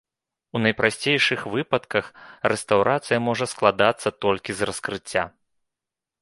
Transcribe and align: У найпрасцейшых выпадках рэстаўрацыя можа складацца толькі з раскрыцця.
У 0.55 0.59
найпрасцейшых 0.61 1.43
выпадках 1.55 2.05
рэстаўрацыя 2.53 3.19
можа 3.27 3.45
складацца 3.53 4.09
толькі 4.27 4.51
з 4.63 4.71
раскрыцця. 4.71 5.23